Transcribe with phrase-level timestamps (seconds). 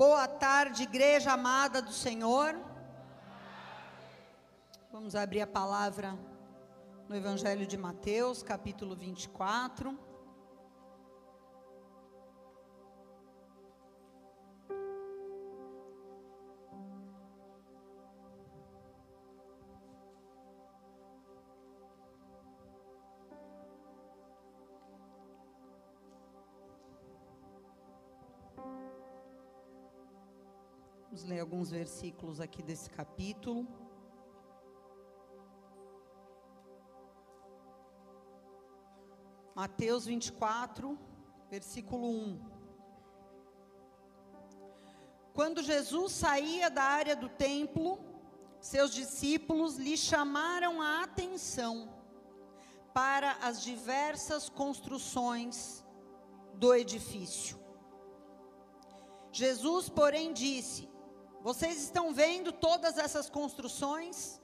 [0.00, 2.58] Boa tarde, igreja amada do Senhor.
[4.90, 6.18] Vamos abrir a palavra
[7.06, 10.09] no Evangelho de Mateus, capítulo 24.
[31.30, 33.60] Ler alguns versículos aqui desse capítulo.
[39.54, 40.98] Mateus 24,
[41.48, 42.40] versículo 1.
[45.32, 47.88] Quando Jesus saía da área do templo,
[48.60, 51.74] seus discípulos lhe chamaram a atenção
[52.92, 55.84] para as diversas construções
[56.54, 57.56] do edifício.
[59.30, 60.90] Jesus, porém, disse:
[61.42, 64.40] vocês estão vendo todas essas construções?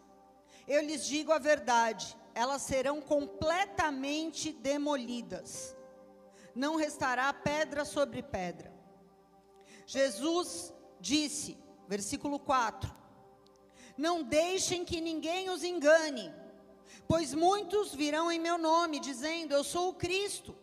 [0.66, 5.76] Eu lhes digo a verdade, elas serão completamente demolidas.
[6.54, 8.74] Não restará pedra sobre pedra.
[9.86, 12.92] Jesus disse, versículo 4:
[13.96, 16.34] Não deixem que ninguém os engane,
[17.06, 20.56] pois muitos virão em meu nome, dizendo: Eu sou o Cristo,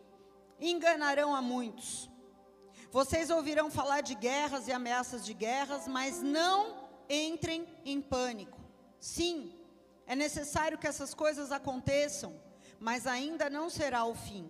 [0.60, 2.10] e enganarão a muitos.
[2.94, 8.60] Vocês ouvirão falar de guerras e ameaças de guerras, mas não entrem em pânico.
[9.00, 9.52] Sim,
[10.06, 12.40] é necessário que essas coisas aconteçam,
[12.80, 14.48] mas ainda não será o fim.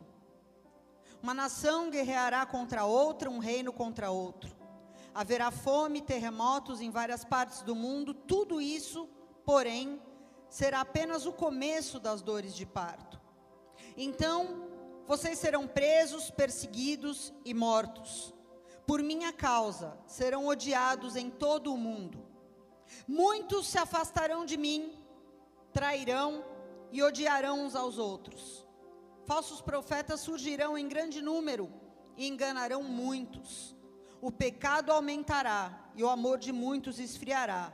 [1.22, 4.54] Uma nação guerreará contra outra, um reino contra outro.
[5.16, 9.08] Haverá fome, terremotos em várias partes do mundo, tudo isso,
[9.46, 10.02] porém,
[10.50, 13.22] será apenas o começo das dores de parto.
[13.96, 14.68] Então,
[15.08, 18.33] vocês serão presos, perseguidos e mortos
[18.86, 22.26] por minha causa, serão odiados em todo o mundo.
[23.08, 24.98] Muitos se afastarão de mim,
[25.72, 26.44] trairão
[26.92, 28.68] e odiarão uns aos outros.
[29.26, 31.72] Falsos profetas surgirão em grande número
[32.18, 33.76] e enganarão muitos.
[34.22, 37.74] O pecado aumentará e o amor de muitos esfriará.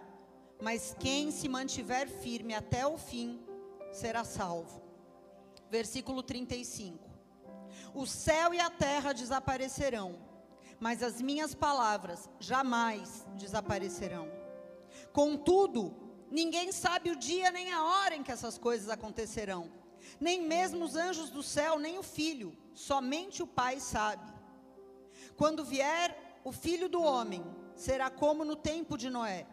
[0.62, 3.42] Mas quem se mantiver firme até o fim
[3.92, 4.82] será salvo.
[5.70, 7.10] Versículo 35.
[7.94, 10.29] O céu e a terra desaparecerão
[10.80, 14.32] mas as minhas palavras jamais desaparecerão.
[15.12, 15.94] Contudo,
[16.32, 19.72] ninguém sabe o dia nem a hora em que essas coisas acontecerão,
[20.20, 24.32] nem mesmo os anjos do céu, nem o filho, somente o Pai sabe.
[25.36, 27.44] Quando vier o filho do homem,
[27.76, 29.46] será como no tempo de Noé.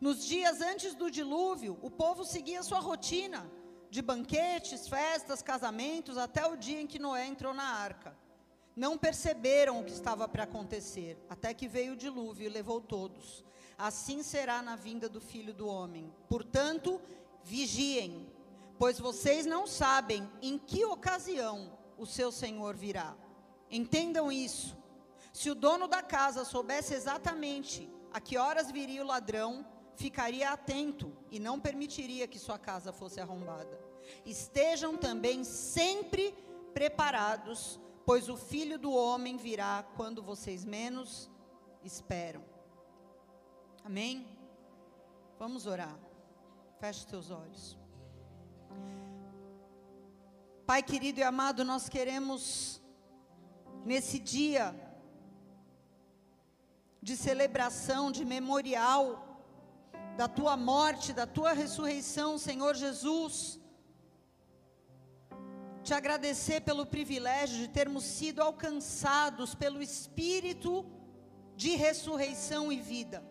[0.00, 3.50] Nos dias antes do dilúvio, o povo seguia sua rotina
[3.90, 8.16] de banquetes, festas, casamentos, até o dia em que Noé entrou na arca
[8.80, 13.44] não perceberam o que estava para acontecer, até que veio o dilúvio e levou todos.
[13.76, 16.10] Assim será na vinda do filho do homem.
[16.30, 16.98] Portanto,
[17.44, 18.26] vigiem,
[18.78, 23.14] pois vocês não sabem em que ocasião o seu senhor virá.
[23.70, 24.74] Entendam isso.
[25.30, 29.62] Se o dono da casa soubesse exatamente a que horas viria o ladrão,
[29.94, 33.78] ficaria atento e não permitiria que sua casa fosse arrombada.
[34.24, 36.34] Estejam também sempre
[36.72, 41.30] preparados pois o filho do homem virá quando vocês menos
[41.84, 42.44] esperam.
[43.84, 44.26] Amém?
[45.38, 45.98] Vamos orar.
[46.78, 47.78] Feche teus olhos.
[50.66, 52.80] Pai querido e amado, nós queremos,
[53.84, 54.74] nesse dia
[57.02, 59.42] de celebração, de memorial,
[60.16, 63.59] da tua morte, da tua ressurreição, Senhor Jesus,
[65.82, 70.84] te agradecer pelo privilégio de termos sido alcançados pelo Espírito
[71.56, 73.22] de ressurreição e vida.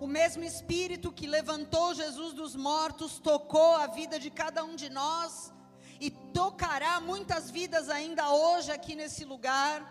[0.00, 4.88] O mesmo Espírito que levantou Jesus dos mortos tocou a vida de cada um de
[4.88, 5.52] nós
[6.00, 9.90] e tocará muitas vidas ainda hoje aqui nesse lugar.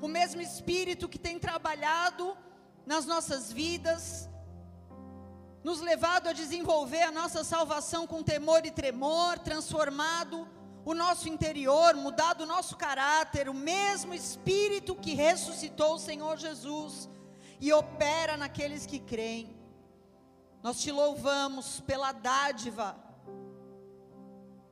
[0.00, 2.36] O mesmo Espírito que tem trabalhado
[2.86, 4.28] nas nossas vidas,
[5.62, 10.48] nos levado a desenvolver a nossa salvação com temor e tremor, transformado
[10.90, 17.08] o nosso interior, mudado o nosso caráter, o mesmo Espírito que ressuscitou o Senhor Jesus
[17.60, 19.56] e opera naqueles que creem.
[20.62, 22.96] Nós te louvamos pela dádiva,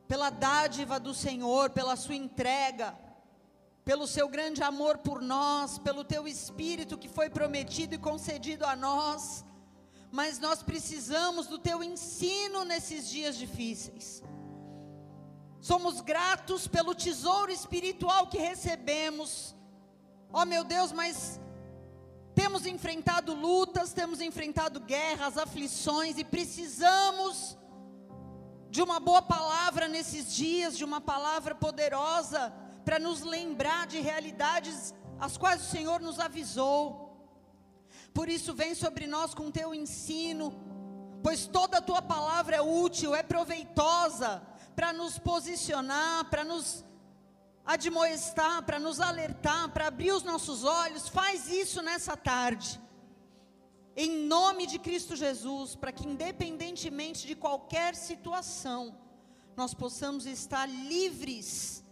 [0.07, 2.97] pela dádiva do Senhor, pela sua entrega,
[3.85, 8.75] pelo seu grande amor por nós, pelo teu Espírito que foi prometido e concedido a
[8.75, 9.45] nós.
[10.11, 14.21] Mas nós precisamos do teu ensino nesses dias difíceis.
[15.61, 19.55] Somos gratos pelo tesouro espiritual que recebemos.
[20.31, 21.39] Ó oh, meu Deus, mas
[22.33, 27.57] temos enfrentado lutas, temos enfrentado guerras, aflições e precisamos
[28.69, 32.53] de uma boa palavra nesses dias, de uma palavra poderosa
[32.85, 37.09] para nos lembrar de realidades as quais o Senhor nos avisou.
[38.13, 40.53] Por isso, vem sobre nós com teu ensino,
[41.21, 44.41] pois toda a tua palavra é útil, é proveitosa
[44.79, 46.85] para nos posicionar, para nos
[47.65, 51.09] admoestar, para nos alertar, para abrir os nossos olhos.
[51.09, 52.79] Faz isso nessa tarde.
[53.93, 58.97] Em nome de Cristo Jesus, para que independentemente de qualquer situação,
[59.57, 61.83] nós possamos estar livres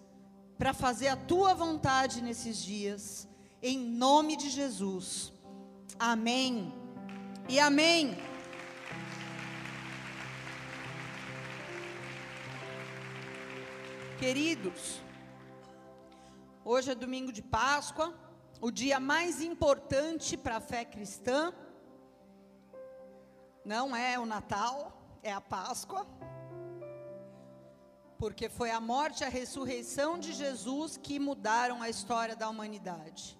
[0.57, 3.28] para fazer a tua vontade nesses dias.
[3.62, 5.34] Em nome de Jesus.
[6.00, 6.74] Amém.
[7.50, 8.18] E amém.
[14.19, 15.00] Queridos,
[16.66, 18.12] hoje é domingo de Páscoa,
[18.60, 21.54] o dia mais importante para a fé cristã.
[23.64, 26.08] Não é o Natal, é a Páscoa.
[28.18, 33.38] Porque foi a morte e a ressurreição de Jesus que mudaram a história da humanidade.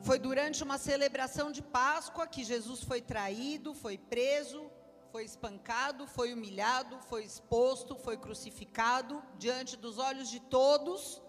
[0.00, 4.70] Foi durante uma celebração de Páscoa que Jesus foi traído, foi preso,
[5.16, 11.22] foi espancado, foi humilhado, foi exposto, foi crucificado diante dos olhos de todos.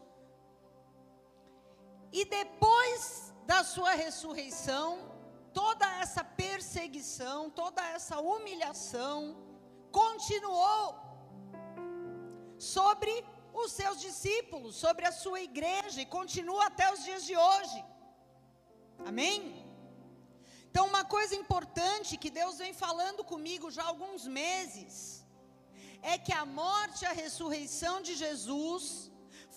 [2.12, 4.90] E depois da sua ressurreição,
[5.54, 9.38] toda essa perseguição, toda essa humilhação
[9.90, 10.86] continuou
[12.58, 13.14] sobre
[13.54, 17.86] os seus discípulos, sobre a sua igreja e continua até os dias de hoje.
[19.06, 19.67] Amém?
[20.70, 25.26] Então, uma coisa importante que Deus vem falando comigo já há alguns meses,
[26.02, 28.84] é que a morte e a ressurreição de Jesus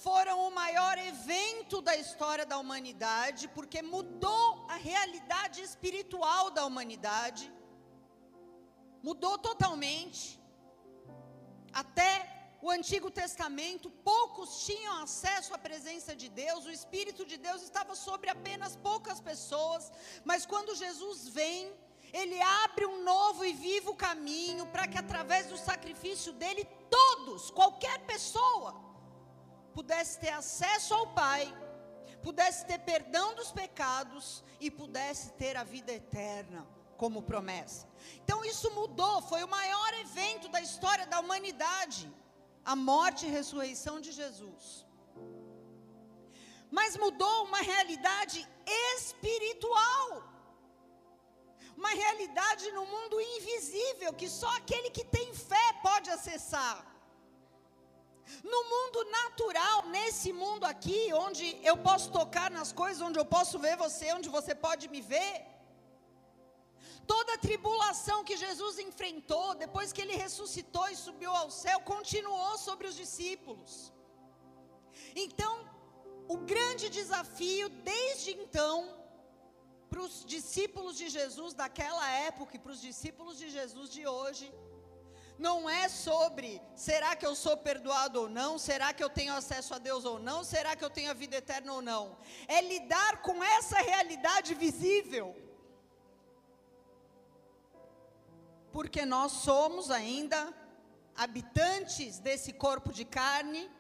[0.04, 7.52] foram o maior evento da história da humanidade, porque mudou a realidade espiritual da humanidade,
[9.02, 10.40] mudou totalmente.
[11.72, 17.62] Até o Antigo Testamento, poucos tinham acesso à presença de Deus, o Espírito de Deus
[17.62, 19.90] estava sobre apenas poucas pessoas,
[20.24, 21.72] mas quando Jesus vem,
[22.12, 27.98] ele abre um novo e vivo caminho para que através do sacrifício dele, todos, qualquer
[28.00, 28.74] pessoa,
[29.72, 31.50] pudesse ter acesso ao Pai,
[32.22, 36.66] pudesse ter perdão dos pecados e pudesse ter a vida eterna
[36.98, 37.88] como promessa.
[38.22, 42.12] Então isso mudou, foi o maior evento da história da humanidade
[42.64, 44.86] a morte e ressurreição de Jesus.
[46.70, 48.46] Mas mudou uma realidade
[48.94, 50.22] espiritual.
[51.76, 56.86] Uma realidade no mundo invisível que só aquele que tem fé pode acessar.
[58.44, 63.58] No mundo natural, nesse mundo aqui, onde eu posso tocar nas coisas, onde eu posso
[63.58, 65.50] ver você, onde você pode me ver,
[67.06, 72.56] Toda a tribulação que Jesus enfrentou, depois que ele ressuscitou e subiu ao céu, continuou
[72.58, 73.93] sobre os discípulos.
[75.14, 75.69] Então,
[76.29, 78.97] o grande desafio desde então,
[79.88, 84.52] para os discípulos de Jesus daquela época e para os discípulos de Jesus de hoje,
[85.41, 89.75] não é sobre será que eu sou perdoado ou não, será que eu tenho acesso
[89.75, 92.19] a Deus ou não, será que eu tenho a vida eterna ou não.
[92.47, 95.35] É lidar com essa realidade visível.
[98.72, 100.54] Porque nós somos ainda
[101.16, 103.70] habitantes desse corpo de carne,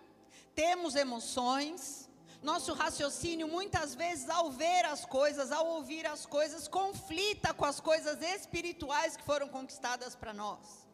[0.54, 2.08] temos emoções,
[2.42, 7.80] nosso raciocínio muitas vezes ao ver as coisas, ao ouvir as coisas, conflita com as
[7.80, 10.88] coisas espirituais que foram conquistadas para nós.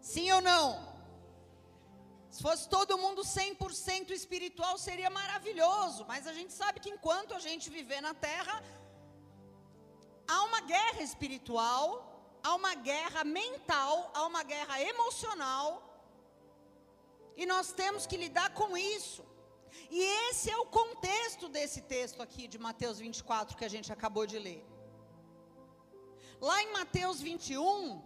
[0.00, 0.98] Sim ou não?
[2.30, 7.38] Se fosse todo mundo 100% espiritual seria maravilhoso, mas a gente sabe que enquanto a
[7.38, 8.62] gente viver na terra,
[10.26, 12.07] há uma guerra espiritual
[12.42, 15.88] há uma guerra mental, há uma guerra emocional,
[17.36, 19.24] e nós temos que lidar com isso.
[19.90, 24.26] E esse é o contexto desse texto aqui de Mateus 24 que a gente acabou
[24.26, 24.64] de ler.
[26.40, 28.02] Lá em Mateus 21,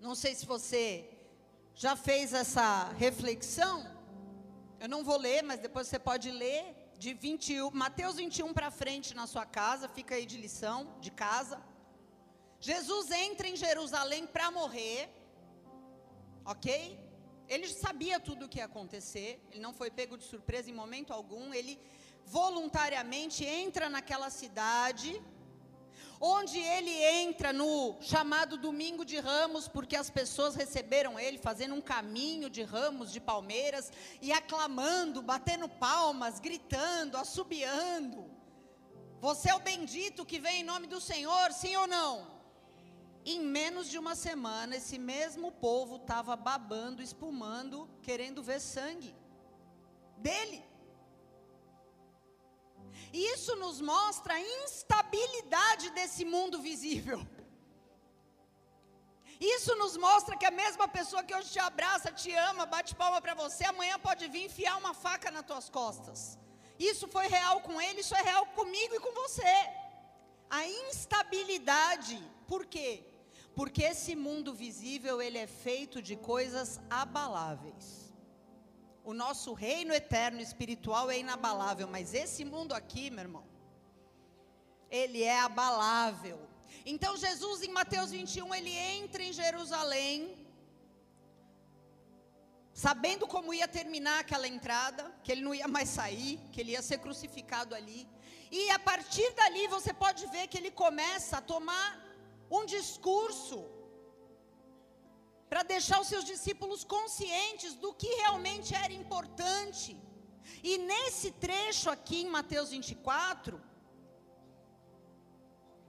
[0.00, 1.08] não sei se você
[1.74, 3.76] já fez essa reflexão,
[4.80, 6.62] eu não vou ler, mas depois você pode ler
[6.98, 11.62] de 21, Mateus 21 para frente na sua casa, fica aí de lição, de casa.
[12.60, 15.08] Jesus entra em Jerusalém para morrer,
[16.44, 16.98] ok?
[17.48, 21.12] Ele sabia tudo o que ia acontecer, ele não foi pego de surpresa em momento
[21.12, 21.80] algum, ele
[22.24, 25.22] voluntariamente entra naquela cidade,
[26.20, 31.80] onde ele entra no chamado Domingo de Ramos, porque as pessoas receberam ele fazendo um
[31.80, 38.28] caminho de ramos de palmeiras e aclamando, batendo palmas, gritando, assobiando
[39.20, 42.37] Você é o bendito que vem em nome do Senhor, sim ou não?
[43.32, 49.10] Em menos de uma semana, esse mesmo povo estava babando, espumando, querendo ver sangue
[50.26, 50.60] dele.
[53.12, 57.20] E isso nos mostra a instabilidade desse mundo visível.
[59.56, 63.20] Isso nos mostra que a mesma pessoa que hoje te abraça, te ama, bate palma
[63.20, 66.38] para você, amanhã pode vir enfiar uma faca nas tuas costas.
[66.78, 69.54] Isso foi real com ele, isso é real comigo e com você.
[70.48, 72.18] A instabilidade,
[72.52, 72.90] por quê?
[73.58, 77.86] Porque esse mundo visível, ele é feito de coisas abaláveis.
[79.10, 83.44] O nosso reino eterno espiritual é inabalável, mas esse mundo aqui, meu irmão,
[84.88, 86.38] ele é abalável.
[86.86, 90.14] Então Jesus em Mateus 21, ele entra em Jerusalém,
[92.72, 96.82] sabendo como ia terminar aquela entrada, que ele não ia mais sair, que ele ia
[96.90, 98.08] ser crucificado ali.
[98.52, 102.07] E a partir dali você pode ver que ele começa a tomar
[102.50, 103.58] um discurso
[105.48, 109.96] para deixar os seus discípulos conscientes do que realmente era importante.
[110.62, 113.60] E nesse trecho aqui em Mateus 24,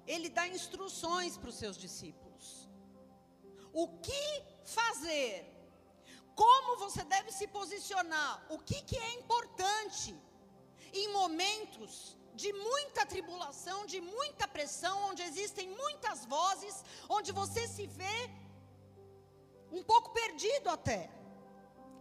[0.05, 2.69] ele dá instruções para os seus discípulos.
[3.71, 5.33] O que fazer?
[6.35, 8.45] Como você deve se posicionar?
[8.49, 10.15] O que, que é importante
[10.93, 16.75] em momentos de muita tribulação, de muita pressão, onde existem muitas vozes,
[17.17, 18.19] onde você se vê
[19.77, 21.01] um pouco perdido até.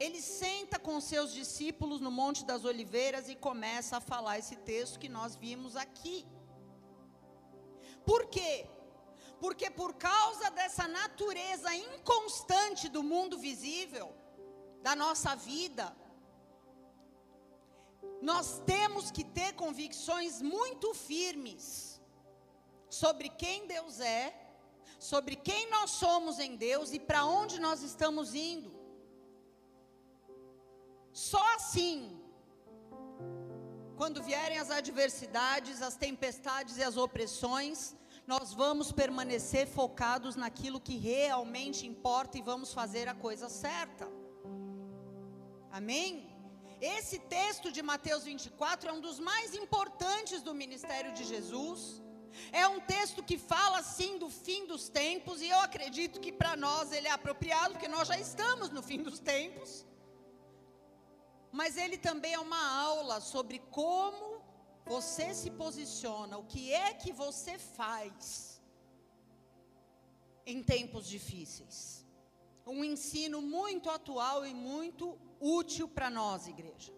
[0.04, 5.00] Ele senta com seus discípulos no Monte das Oliveiras e começa a falar esse texto
[5.02, 6.18] que nós vimos aqui.
[8.10, 8.54] Por quê?
[9.42, 14.08] Porque por causa dessa natureza inconstante do mundo visível,
[14.86, 15.84] da nossa vida,
[18.20, 22.00] nós temos que ter convicções muito firmes
[22.88, 24.34] sobre quem Deus é,
[24.98, 28.76] sobre quem nós somos em Deus e para onde nós estamos indo.
[31.12, 32.20] Só assim,
[33.96, 37.94] quando vierem as adversidades, as tempestades e as opressões,
[38.26, 44.08] nós vamos permanecer focados naquilo que realmente importa e vamos fazer a coisa certa.
[45.70, 46.37] Amém?
[46.80, 52.00] Esse texto de Mateus 24 é um dos mais importantes do ministério de Jesus.
[52.52, 56.56] É um texto que fala sim do fim dos tempos, e eu acredito que para
[56.56, 59.84] nós ele é apropriado, porque nós já estamos no fim dos tempos.
[61.50, 64.40] Mas ele também é uma aula sobre como
[64.84, 68.62] você se posiciona, o que é que você faz
[70.46, 72.06] em tempos difíceis.
[72.66, 76.92] Um ensino muito atual e muito útil para nós, igreja.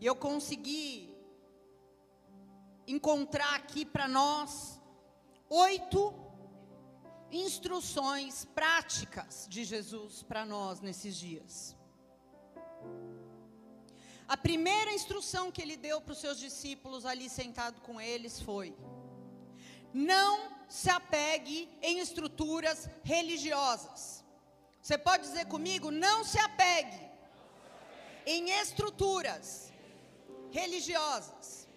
[0.00, 1.14] E eu consegui
[2.86, 4.80] encontrar aqui para nós
[5.48, 6.14] oito
[7.30, 11.76] instruções práticas de Jesus para nós nesses dias.
[14.26, 18.76] A primeira instrução que ele deu para os seus discípulos ali sentado com eles foi:
[19.92, 24.24] não se apegue em estruturas religiosas.
[24.80, 25.90] Você pode dizer comigo?
[25.90, 27.09] Não se apegue
[28.26, 29.72] em estruturas
[30.50, 31.68] religiosas.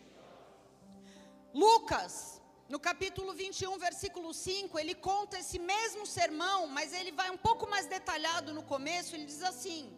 [1.53, 7.37] Lucas, no capítulo 21, versículo 5, ele conta esse mesmo sermão, mas ele vai um
[7.37, 9.95] pouco mais detalhado no começo, ele diz assim: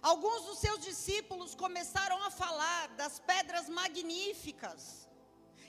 [0.00, 5.08] Alguns dos seus discípulos começaram a falar das pedras magníficas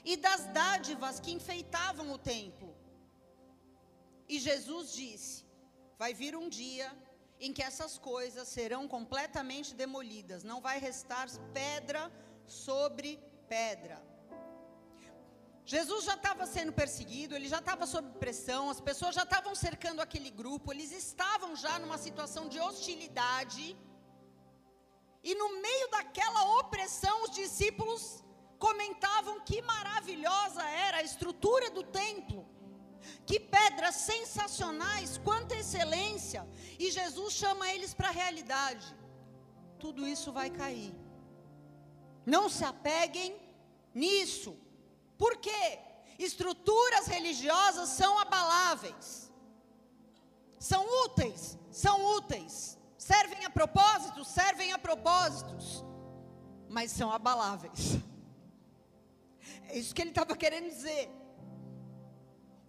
[0.04, 2.72] e das dádivas que enfeitavam o templo.
[4.28, 5.44] E Jesus disse:
[5.98, 6.88] Vai vir um dia
[7.40, 11.26] em que essas coisas serão completamente demolidas, não vai restar
[11.58, 12.02] pedra
[12.46, 13.18] sobre
[13.48, 13.98] pedra.
[15.72, 20.00] Jesus já estava sendo perseguido, ele já estava sob pressão, as pessoas já estavam cercando
[20.00, 23.76] aquele grupo, eles estavam já numa situação de hostilidade.
[25.22, 28.02] E no meio daquela opressão, os discípulos
[28.58, 32.40] comentavam que maravilhosa era a estrutura do templo.
[33.26, 36.46] Que pedras sensacionais, quanta excelência.
[36.78, 38.94] E Jesus chama eles para a realidade.
[39.78, 40.94] Tudo isso vai cair.
[42.26, 43.36] Não se apeguem
[43.94, 44.56] nisso.
[45.16, 45.78] Por quê?
[46.18, 49.32] Estruturas religiosas são abaláveis.
[50.58, 55.84] São úteis, são úteis servem a propósitos, servem a propósitos,
[56.68, 57.98] mas são abaláveis.
[59.68, 61.10] É isso que ele estava querendo dizer.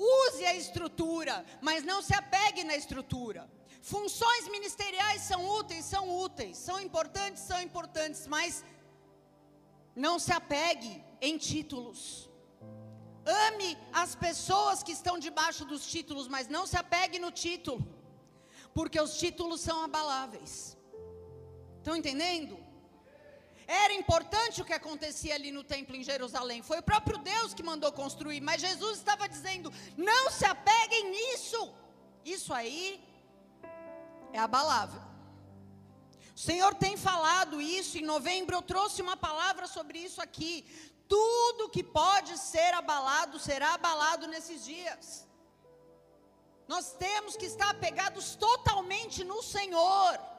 [0.01, 3.41] Use a estrutura, mas não se apegue na estrutura.
[3.81, 8.63] Funções ministeriais são úteis, são úteis, são importantes, são importantes, mas
[9.93, 12.29] Não se apegue em títulos.
[13.25, 17.85] Ame as pessoas que estão debaixo dos títulos, mas não se apegue no título,
[18.73, 20.77] porque os títulos são abaláveis.
[21.77, 22.57] Estão entendendo?
[23.71, 26.61] Era importante o que acontecia ali no templo em Jerusalém.
[26.61, 31.61] Foi o próprio Deus que mandou construir, mas Jesus estava dizendo: não se apeguem nisso.
[32.25, 33.01] Isso aí
[34.33, 35.01] é abalável.
[36.35, 37.97] O Senhor tem falado isso.
[37.97, 40.53] Em novembro eu trouxe uma palavra sobre isso aqui.
[41.07, 45.25] Tudo que pode ser abalado será abalado nesses dias.
[46.67, 50.30] Nós temos que estar apegados totalmente no Senhor.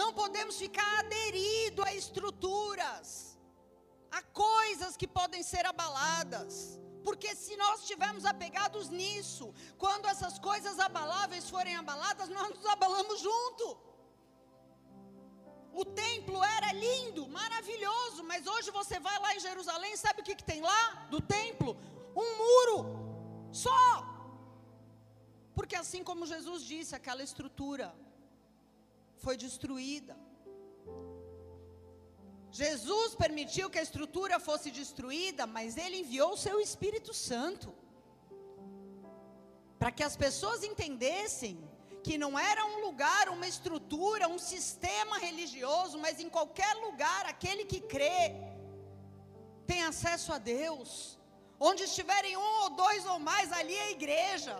[0.00, 3.38] Não podemos ficar aderido a estruturas,
[4.10, 6.54] a coisas que podem ser abaladas.
[7.06, 9.46] Porque se nós estivermos apegados nisso,
[9.76, 13.66] quando essas coisas abaláveis forem abaladas, nós nos abalamos junto.
[15.80, 20.34] O templo era lindo, maravilhoso, mas hoje você vai lá em Jerusalém, sabe o que,
[20.40, 21.70] que tem lá do templo?
[22.14, 22.78] Um muro
[23.52, 23.82] só.
[25.54, 27.94] Porque assim como Jesus disse, aquela estrutura
[29.24, 30.14] foi destruída.
[32.60, 37.68] Jesus permitiu que a estrutura fosse destruída, mas ele enviou o seu Espírito Santo
[39.78, 41.54] para que as pessoas entendessem
[42.06, 47.64] que não era um lugar, uma estrutura, um sistema religioso, mas em qualquer lugar, aquele
[47.64, 48.20] que crê
[49.70, 51.18] tem acesso a Deus.
[51.68, 54.54] Onde estiverem um ou dois ou mais, ali é a igreja,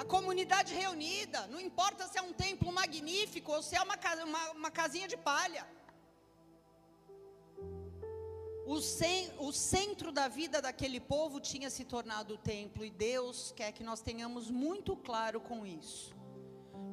[0.00, 1.40] a comunidade reunida.
[1.48, 5.16] Não importa se é um templo magnífico ou se é uma, uma, uma casinha de
[5.16, 5.66] palha.
[8.64, 8.74] O,
[9.48, 13.82] o centro da vida daquele povo tinha se tornado o templo, e Deus quer que
[13.82, 16.14] nós tenhamos muito claro com isso.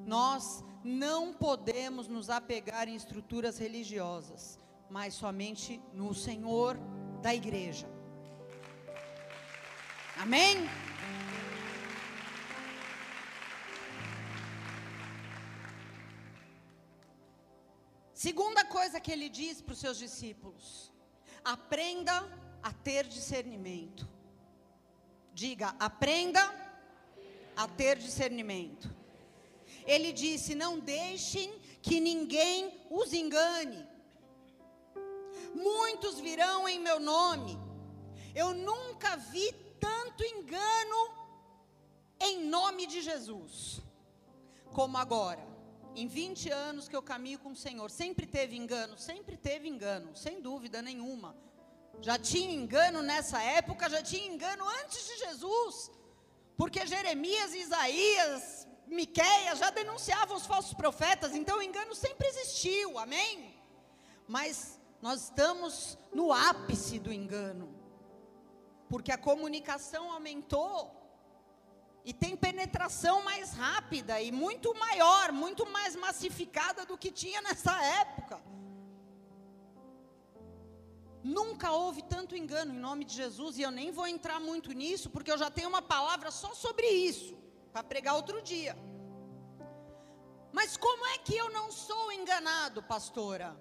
[0.05, 4.57] Nós não podemos nos apegar em estruturas religiosas,
[4.89, 6.77] mas somente no Senhor
[7.21, 7.87] da igreja.
[10.17, 10.67] Amém?
[18.25, 20.91] Segunda coisa que ele diz para os seus discípulos:
[21.43, 22.15] aprenda
[22.63, 24.09] a ter discernimento.
[25.31, 26.41] Diga, aprenda
[27.55, 28.89] a ter discernimento.
[29.85, 33.87] Ele disse: Não deixem que ninguém os engane.
[35.53, 37.59] Muitos virão em meu nome.
[38.33, 41.01] Eu nunca vi tanto engano
[42.19, 43.83] em nome de Jesus
[44.71, 45.54] como agora.
[45.95, 50.15] Em 20 anos que eu caminho com o Senhor, sempre teve engano, sempre teve engano,
[50.15, 51.35] sem dúvida nenhuma.
[52.01, 55.91] Já tinha engano nessa época, já tinha engano antes de Jesus.
[56.57, 63.55] Porque Jeremias Isaías Miquéia já denunciavam os falsos profetas, então o engano sempre existiu, amém?
[64.27, 67.73] Mas nós estamos no ápice do engano,
[68.87, 71.04] porque a comunicação aumentou
[72.05, 77.75] e tem penetração mais rápida e muito maior, muito mais massificada do que tinha nessa
[77.83, 78.39] época.
[81.23, 85.09] Nunca houve tanto engano em nome de Jesus, e eu nem vou entrar muito nisso,
[85.09, 87.35] porque eu já tenho uma palavra só sobre isso
[87.73, 88.77] para pregar outro dia.
[90.53, 93.59] Mas como é que eu não sou enganado, pastora?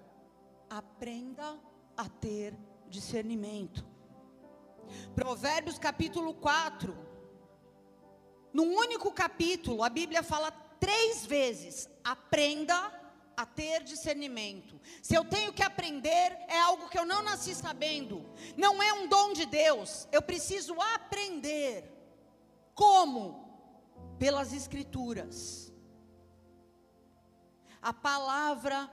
[0.69, 1.59] Aprenda
[1.97, 2.55] a ter
[2.87, 3.83] discernimento.
[5.15, 7.14] Provérbios capítulo 4.
[8.57, 10.49] Num único capítulo, a Bíblia fala
[10.85, 12.77] três vezes: aprenda
[13.35, 14.79] a ter discernimento.
[15.01, 18.17] Se eu tenho que aprender, é algo que eu não nasci sabendo,
[18.55, 21.91] não é um dom de Deus, eu preciso aprender.
[22.73, 23.45] Como?
[24.17, 25.71] pelas Escrituras.
[27.81, 28.89] A palavra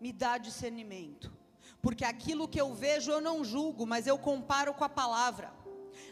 [0.00, 1.32] me dá discernimento,
[1.80, 5.52] porque aquilo que eu vejo eu não julgo, mas eu comparo com a palavra.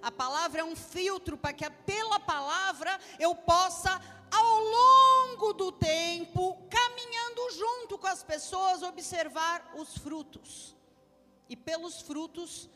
[0.03, 6.57] A palavra é um filtro para que pela palavra eu possa, ao longo do tempo,
[6.69, 10.77] caminhando junto com as pessoas, observar os frutos.
[11.49, 12.71] E pelos frutos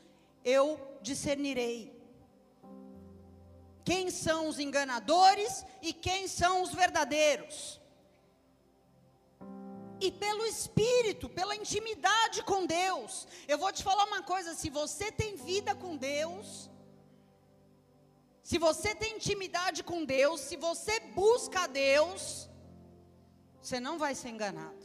[0.45, 1.95] eu discernirei
[3.85, 7.81] quem são os enganadores e quem são os verdadeiros.
[10.01, 13.29] E pelo Espírito, pela intimidade com Deus.
[13.47, 16.71] Eu vou te falar uma coisa: se você tem vida com Deus,
[18.44, 22.48] se você tem intimidade com Deus, se você busca a Deus,
[23.61, 24.85] você não vai ser enganado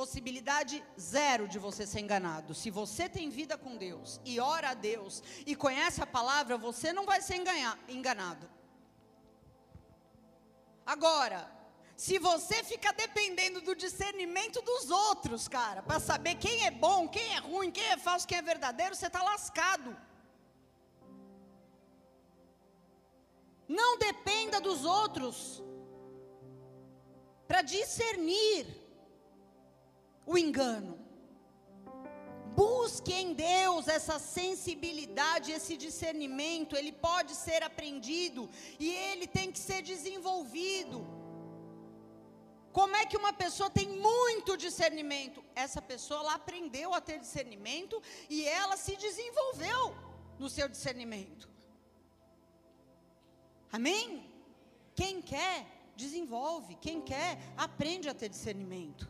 [0.00, 2.54] possibilidade zero de você ser enganado.
[2.54, 6.92] Se você tem vida com Deus e ora a Deus e conhece a palavra, você
[6.92, 7.36] não vai ser
[7.88, 8.48] enganado.
[10.86, 11.40] Agora,
[12.02, 17.34] Se você fica dependendo do discernimento dos outros, cara, para saber quem é bom, quem
[17.34, 19.94] é ruim, quem é falso, quem é verdadeiro, você está lascado.
[23.78, 25.36] Não dependa dos outros
[27.46, 28.66] para discernir
[30.26, 30.94] o engano.
[32.62, 39.60] Busque em Deus essa sensibilidade, esse discernimento, ele pode ser aprendido e ele tem que
[39.68, 40.98] ser desenvolvido.
[42.72, 45.44] Como é que uma pessoa tem muito discernimento?
[45.54, 49.94] Essa pessoa ela aprendeu a ter discernimento e ela se desenvolveu
[50.40, 51.59] no seu discernimento.
[53.72, 54.04] Amém?
[54.94, 56.74] Quem quer, desenvolve.
[56.76, 59.08] Quem quer, aprende a ter discernimento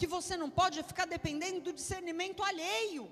[0.00, 3.04] que você não pode é ficar dependendo do discernimento alheio.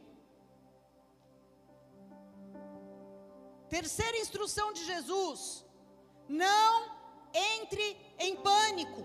[3.76, 5.40] Terceira instrução de Jesus:
[6.44, 6.74] não
[7.56, 7.86] entre
[8.26, 9.02] em pânico.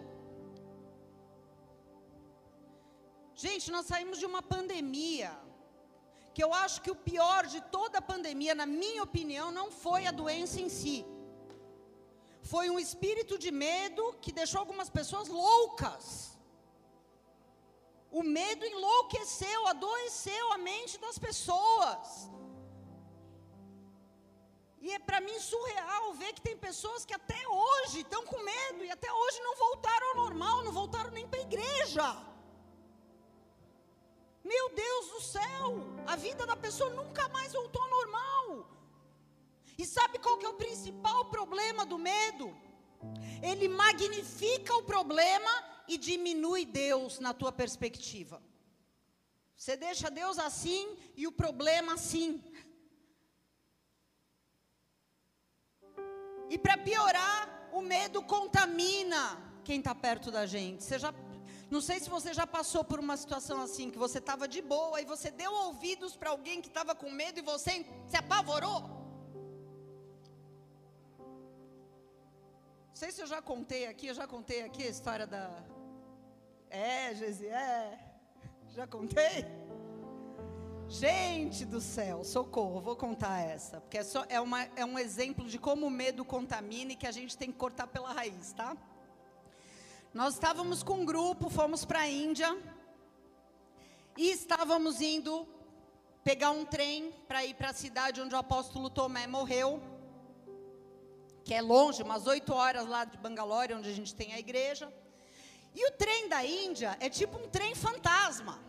[3.43, 5.32] Gente, nós saímos de uma pandemia,
[6.34, 10.02] que eu acho que o pior de toda a pandemia, na minha opinião, não foi
[10.08, 10.98] a doença em si.
[12.52, 16.06] Foi um espírito de medo que deixou algumas pessoas loucas.
[18.19, 22.08] O medo enlouqueceu, adoeceu a mente das pessoas.
[24.86, 28.84] E é para mim surreal ver que tem pessoas que até hoje estão com medo
[28.84, 32.08] e até hoje não voltaram ao normal, não voltaram nem para a igreja.
[34.43, 38.69] Meu Deus do céu, a vida da pessoa nunca mais voltou ao normal.
[39.77, 42.56] E sabe qual que é o principal problema do medo?
[43.41, 45.51] Ele magnifica o problema
[45.88, 48.41] e diminui Deus na tua perspectiva.
[49.56, 52.43] Você deixa Deus assim e o problema assim.
[56.49, 59.21] E para piorar, o medo contamina
[59.63, 60.84] quem está perto da gente.
[60.84, 61.13] Você já,
[61.69, 65.02] não sei se você já passou por uma situação assim, que você estava de boa
[65.02, 68.82] e você deu ouvidos para alguém que estava com medo e você se apavorou.
[72.89, 75.49] Não sei se eu já contei aqui, eu já contei aqui a história da.
[76.69, 77.99] É, Gesi, é.
[78.69, 79.45] Já contei?
[80.88, 83.82] Gente do céu, socorro, vou contar essa.
[83.82, 87.08] Porque é, só, é, uma, é um exemplo de como o medo contamina e que
[87.08, 88.78] a gente tem que cortar pela raiz, tá?
[90.13, 92.56] Nós estávamos com um grupo, fomos para a Índia.
[94.15, 95.47] E estávamos indo
[96.23, 99.82] pegar um trem para ir para a cidade onde o apóstolo Tomé morreu
[101.43, 104.93] que é longe, umas oito horas lá de Bangalore, onde a gente tem a igreja.
[105.73, 108.63] E o trem da Índia é tipo um trem fantasma.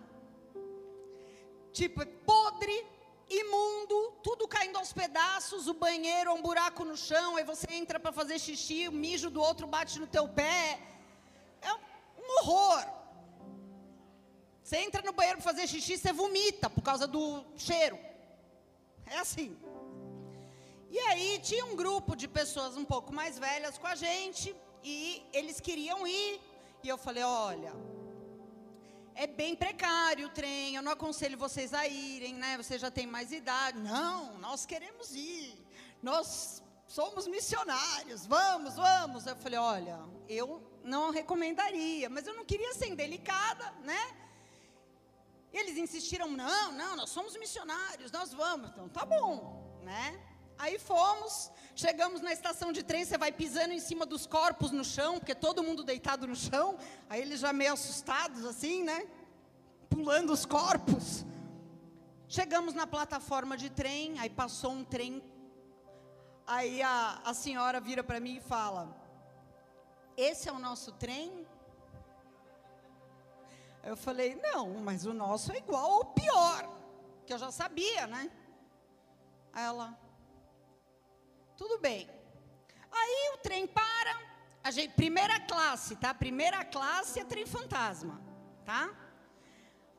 [1.72, 2.86] Tipo, é podre,
[3.28, 8.00] imundo, tudo caindo aos pedaços, o banheiro é um buraco no chão, aí você entra
[8.00, 10.93] para fazer xixi, o mijo do outro bate no teu pé.
[11.70, 11.72] É
[12.22, 12.84] um horror.
[14.62, 17.98] Você entra no banheiro para fazer xixi, você vomita por causa do cheiro.
[19.06, 19.56] É assim.
[20.90, 25.22] E aí tinha um grupo de pessoas um pouco mais velhas com a gente e
[25.32, 26.40] eles queriam ir.
[26.82, 27.72] E eu falei: olha,
[29.14, 32.56] é bem precário o trem, eu não aconselho vocês a irem, né?
[32.56, 33.78] Vocês já têm mais idade.
[33.78, 35.56] Não, nós queremos ir.
[36.02, 36.62] Nós
[36.94, 39.26] somos missionários, vamos, vamos.
[39.26, 44.02] Eu falei: olha, eu não recomendaria, mas eu não queria ser indelicada, né?
[45.52, 48.70] Eles insistiram: não, não, nós somos missionários, nós vamos.
[48.70, 50.20] Então, tá bom, né?
[50.56, 54.84] Aí fomos, chegamos na estação de trem, você vai pisando em cima dos corpos no
[54.84, 56.78] chão, porque todo mundo deitado no chão,
[57.10, 59.04] aí eles já meio assustados assim, né?
[59.90, 61.24] Pulando os corpos.
[62.28, 65.20] Chegamos na plataforma de trem, aí passou um trem.
[66.46, 68.94] Aí a, a senhora vira para mim e fala:
[70.16, 71.46] Esse é o nosso trem?
[73.82, 76.68] Eu falei: Não, mas o nosso é igual ou pior,
[77.26, 78.30] que eu já sabia, né?
[79.52, 79.98] Aí ela,
[81.56, 82.10] tudo bem.
[82.92, 84.20] Aí o trem para,
[84.62, 86.12] a gente, primeira classe, tá?
[86.12, 88.20] Primeira classe é trem fantasma,
[88.64, 88.90] tá?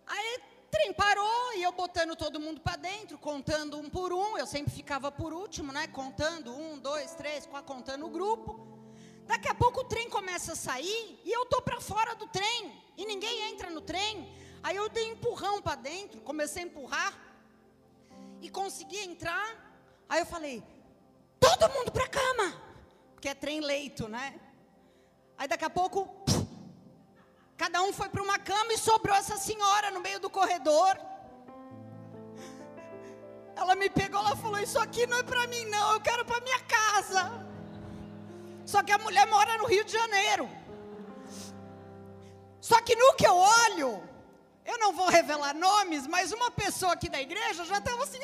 [0.06, 0.40] Aí
[0.76, 4.38] trem parou e eu botando todo mundo para dentro, contando um por um.
[4.38, 5.88] Eu sempre ficava por último, né?
[5.88, 8.60] Contando um, dois, três, quatro, contando o grupo.
[9.26, 12.74] Daqui a pouco o trem começa a sair e eu tô para fora do trem
[12.98, 14.30] e ninguém entra no trem.
[14.62, 17.14] Aí eu dei um empurrão para dentro, comecei a empurrar
[18.42, 19.48] e consegui entrar.
[20.10, 20.62] Aí eu falei:
[21.40, 22.62] todo mundo para cama,
[23.14, 24.38] porque é trem leito, né?
[25.38, 26.06] Aí daqui a pouco,
[27.58, 30.98] cada um foi para uma cama e sobrou essa senhora no meio do corredor.
[33.56, 36.42] Ela me pegou, ela falou: Isso aqui não é para mim, não, eu quero para
[36.42, 37.46] minha casa.
[38.66, 40.50] Só que a mulher mora no Rio de Janeiro.
[42.60, 44.04] Só que no que eu olho,
[44.66, 48.18] eu não vou revelar nomes, mas uma pessoa aqui da igreja já estava assim.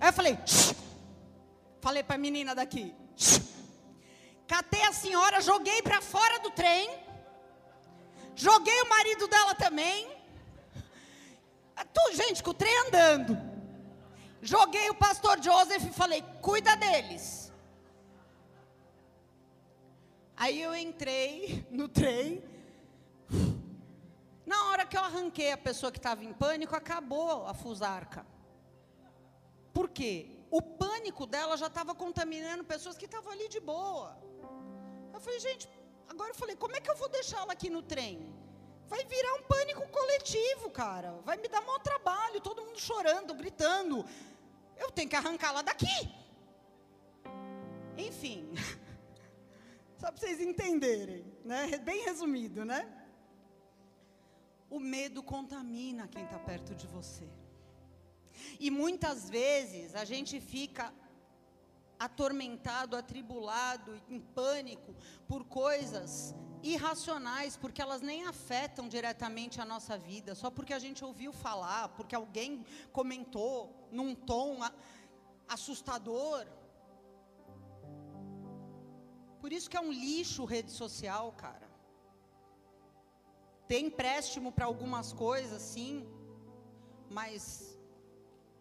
[0.00, 0.74] Aí eu falei, Shh!
[1.80, 3.57] falei para a menina daqui, Shh!
[4.48, 6.90] Catei a senhora, joguei para fora do trem,
[8.34, 10.16] joguei o marido dela também.
[11.92, 13.36] Tu, gente, com o trem andando.
[14.40, 17.52] Joguei o pastor Joseph e falei: cuida deles.
[20.36, 22.42] Aí eu entrei no trem.
[24.46, 28.24] Na hora que eu arranquei a pessoa que estava em pânico, acabou a fusarca.
[29.74, 30.30] Por quê?
[30.50, 34.16] O pânico dela já estava contaminando pessoas que estavam ali de boa.
[35.18, 35.68] Eu falei, gente,
[36.08, 38.32] agora eu falei, como é que eu vou deixá-la aqui no trem?
[38.86, 41.10] Vai virar um pânico coletivo, cara.
[41.24, 44.04] Vai me dar mau trabalho, todo mundo chorando, gritando.
[44.76, 45.98] Eu tenho que arrancá-la daqui.
[47.96, 48.48] Enfim.
[49.98, 51.78] Só para vocês entenderem, né?
[51.78, 52.88] Bem resumido, né?
[54.70, 57.28] O medo contamina quem está perto de você.
[58.60, 60.94] E muitas vezes a gente fica
[61.98, 64.94] atormentado, atribulado, em pânico
[65.26, 71.04] por coisas irracionais, porque elas nem afetam diretamente a nossa vida, só porque a gente
[71.04, 74.58] ouviu falar, porque alguém comentou num tom
[75.48, 76.46] assustador.
[79.40, 81.68] Por isso que é um lixo rede social, cara.
[83.66, 86.06] Tem empréstimo para algumas coisas, sim,
[87.10, 87.67] mas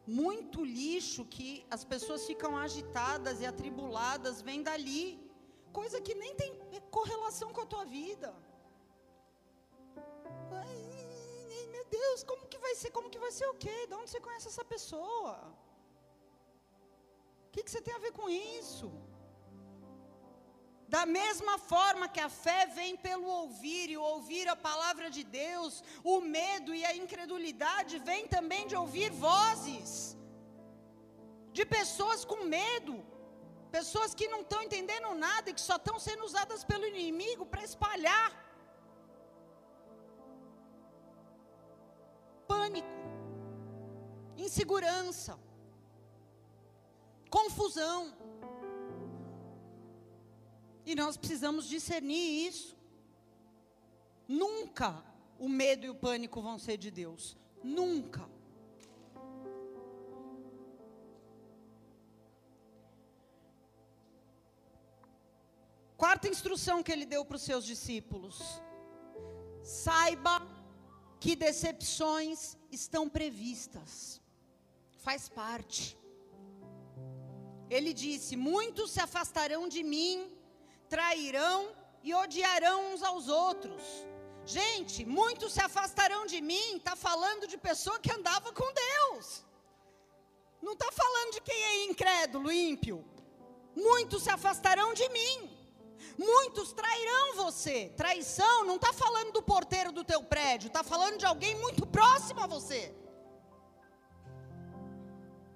[0.07, 5.19] muito lixo que as pessoas ficam agitadas e atribuladas vem dali,
[5.73, 6.51] coisa que nem tem
[6.89, 8.33] correlação com a tua vida.
[10.51, 12.91] Ai, meu Deus, como que vai ser?
[12.91, 13.85] Como que vai ser o quê?
[13.85, 15.35] De onde você conhece essa pessoa?
[17.47, 18.89] O que, que você tem a ver com isso?
[20.95, 25.84] Da mesma forma que a fé vem pelo ouvir e ouvir a palavra de Deus,
[26.13, 29.91] o medo e a incredulidade vêm também de ouvir vozes
[31.58, 32.95] de pessoas com medo,
[33.78, 37.63] pessoas que não estão entendendo nada e que só estão sendo usadas pelo inimigo para
[37.69, 38.30] espalhar
[42.47, 42.88] pânico,
[44.38, 45.34] insegurança,
[47.38, 48.00] confusão.
[50.89, 52.73] E nós precisamos discernir isso.
[54.26, 54.89] Nunca
[55.38, 57.36] o medo e o pânico vão ser de Deus.
[57.62, 58.23] Nunca.
[65.97, 68.39] Quarta instrução que ele deu para os seus discípulos:
[69.62, 70.36] saiba
[71.19, 74.21] que decepções estão previstas,
[75.00, 75.97] faz parte.
[77.69, 80.37] Ele disse: muitos se afastarão de mim
[80.89, 83.82] trairão e odiarão uns aos outros.
[84.45, 89.43] Gente, muitos se afastarão de mim, está falando de pessoa que andava com Deus.
[90.62, 93.06] Não está falando de quem é incrédulo, ímpio.
[93.76, 95.58] Muitos se afastarão de mim.
[96.17, 97.93] Muitos trairão você.
[97.95, 102.39] Traição não está falando do porteiro do teu prédio, está falando de alguém muito próximo
[102.41, 102.95] a você.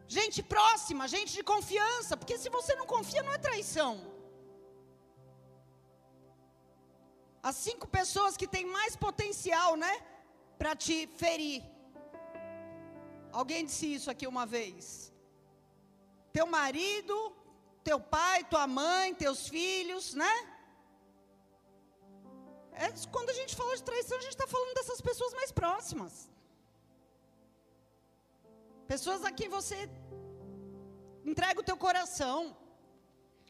[0.08, 4.11] Gente próxima, gente de confiança, porque se você não confia, não é traição.
[7.50, 9.94] As cinco pessoas que têm mais potencial, né?
[10.60, 11.64] Para te ferir.
[13.32, 15.12] Alguém disse isso aqui uma vez.
[16.32, 17.16] Teu marido,
[17.84, 20.34] teu pai, tua mãe, teus filhos, né?
[22.74, 26.14] É, quando a gente fala de traição, a gente está falando dessas pessoas mais próximas.
[28.88, 29.90] Pessoas a quem você
[31.32, 32.40] entrega o teu coração,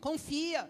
[0.08, 0.62] confia.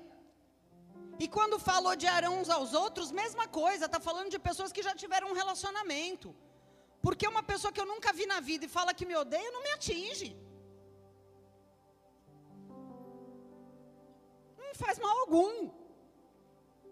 [1.23, 4.85] E quando falou de Arão uns aos outros, mesma coisa, está falando de pessoas que
[4.87, 6.29] já tiveram um relacionamento.
[7.05, 9.61] Porque uma pessoa que eu nunca vi na vida e fala que me odeia, não
[9.65, 10.29] me atinge.
[14.63, 15.53] Não faz mal algum.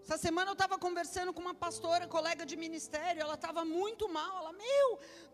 [0.04, 4.32] Essa semana eu estava conversando com uma pastora, colega de ministério, ela estava muito mal.
[4.42, 4.88] Ela, meu,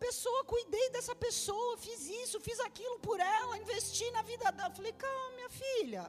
[0.07, 4.71] pessoa, cuidei dessa pessoa, fiz isso, fiz aquilo por ela, investi na vida dela.
[4.71, 6.05] Eu falei, calma, minha filha.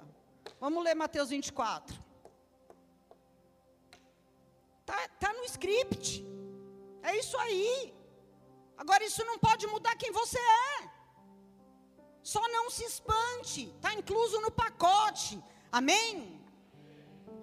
[0.66, 2.07] Vamos ler Mateus 24.
[4.88, 6.26] Está tá no script.
[7.04, 7.94] É isso aí.
[8.78, 10.90] Agora, isso não pode mudar quem você é.
[12.24, 13.66] Só não se espante.
[13.76, 15.44] Está incluso no pacote.
[15.70, 16.42] Amém?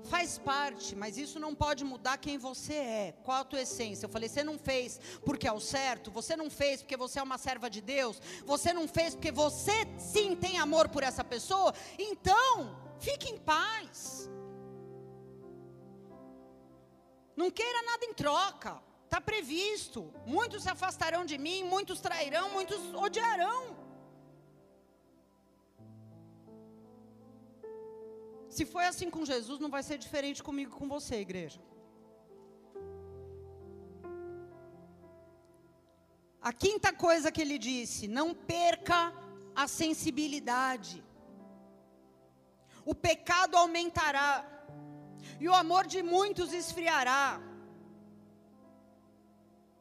[0.05, 3.13] Faz parte, mas isso não pode mudar quem você é.
[3.25, 4.07] Qual a tua essência?
[4.07, 6.11] Eu falei, você não fez porque é o certo.
[6.11, 8.21] Você não fez porque você é uma serva de Deus.
[8.47, 11.75] Você não fez porque você sim tem amor por essa pessoa.
[11.99, 14.31] Então, fique em paz.
[17.37, 18.81] Não queira nada em troca.
[19.05, 20.13] Está previsto.
[20.27, 23.77] Muitos se afastarão de mim, muitos trairão, muitos odiarão.
[28.49, 31.61] Se foi assim com Jesus, não vai ser diferente comigo com você, igreja.
[36.41, 39.13] A quinta coisa que ele disse: não perca
[39.57, 41.03] a sensibilidade.
[42.85, 44.29] O pecado aumentará,
[45.41, 47.41] e o amor de muitos esfriará.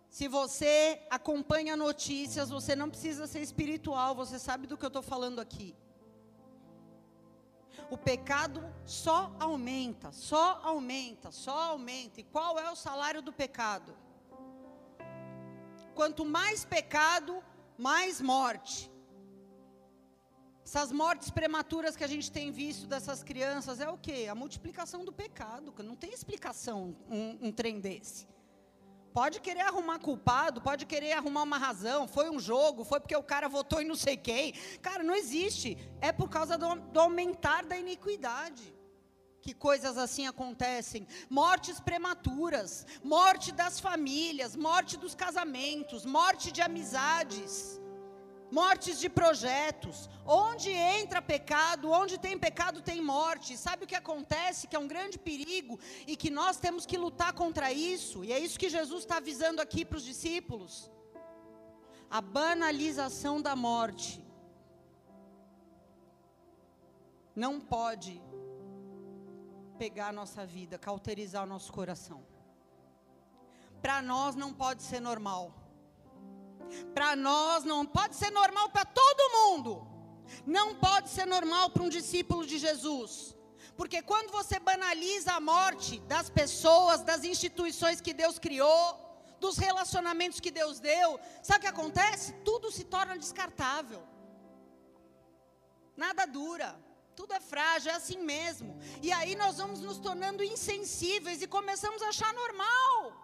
[0.10, 5.02] Se você acompanha notícias, você não precisa ser espiritual, você sabe do que eu estou
[5.02, 5.76] falando aqui.
[7.89, 12.22] O pecado só aumenta, só aumenta, só aumenta.
[12.22, 13.96] E qual é o salário do pecado?
[15.96, 17.44] Quanto mais pecado,
[17.78, 18.92] mais morte.
[20.75, 24.25] Essas mortes prematuras que a gente tem visto dessas crianças é o quê?
[24.27, 25.71] A multiplicação do pecado.
[25.83, 28.27] Não tem explicação um, um trem desse.
[29.13, 32.07] Pode querer arrumar culpado, pode querer arrumar uma razão.
[32.07, 34.53] Foi um jogo, foi porque o cara votou em não sei quem.
[34.81, 35.77] Cara, não existe.
[36.01, 38.73] É por causa do, do aumentar da iniquidade
[39.43, 41.05] que coisas assim acontecem.
[41.29, 47.79] Mortes prematuras, morte das famílias, morte dos casamentos, morte de amizades
[48.60, 49.98] mortes de projetos.
[50.26, 53.58] Onde entra pecado, onde tem pecado tem morte.
[53.66, 54.68] Sabe o que acontece?
[54.68, 55.80] Que é um grande perigo
[56.12, 58.24] e que nós temos que lutar contra isso.
[58.24, 60.74] E é isso que Jesus está avisando aqui para os discípulos.
[62.10, 64.24] A banalização da morte
[67.36, 68.22] não pode
[69.78, 72.24] pegar a nossa vida, cauterizar o nosso coração.
[73.82, 75.62] Para nós não pode ser normal.
[76.93, 79.88] Para nós não pode ser normal para todo mundo.
[80.45, 83.36] Não pode ser normal para um discípulo de Jesus.
[83.76, 88.99] Porque quando você banaliza a morte das pessoas, das instituições que Deus criou,
[89.39, 92.34] dos relacionamentos que Deus deu, sabe o que acontece?
[92.45, 94.02] Tudo se torna descartável.
[95.97, 96.80] Nada dura.
[97.15, 98.78] Tudo é frágil, é assim mesmo.
[99.02, 103.22] E aí nós vamos nos tornando insensíveis e começamos a achar normal.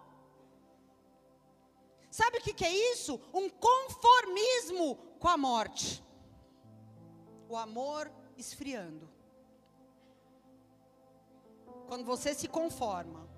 [2.10, 3.20] Sabe o que, que é isso?
[3.32, 6.02] Um conformismo com a morte.
[7.48, 9.08] O amor esfriando.
[11.86, 13.28] Quando você se conforma.